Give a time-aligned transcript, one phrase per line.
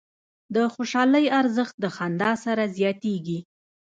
[0.55, 3.39] د خوشحالۍ ارزښت د خندا سره زیاتېږي.